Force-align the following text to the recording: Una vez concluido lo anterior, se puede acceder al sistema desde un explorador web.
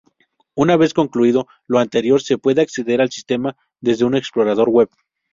Una 0.55 0.77
vez 0.77 0.95
concluido 0.95 1.45
lo 1.67 1.77
anterior, 1.77 2.23
se 2.23 2.39
puede 2.39 2.63
acceder 2.63 3.01
al 3.01 3.11
sistema 3.11 3.55
desde 3.81 4.03
un 4.03 4.15
explorador 4.15 4.67
web. 4.71 4.89